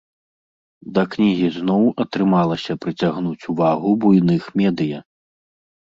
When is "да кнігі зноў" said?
0.97-1.83